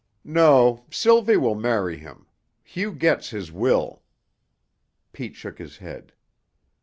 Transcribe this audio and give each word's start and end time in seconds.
"No. 0.25 0.87
Sylvie 0.89 1.37
will 1.37 1.53
marry 1.53 1.95
him. 1.95 2.25
Hugh 2.63 2.91
gets 2.91 3.29
his 3.29 3.51
will." 3.51 4.01
Pete 5.13 5.35
shook 5.35 5.59
his 5.59 5.77
head. 5.77 6.13